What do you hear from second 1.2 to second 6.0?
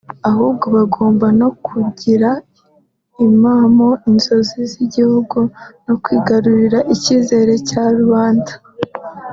no kugira impamo inzozi z’igihugu no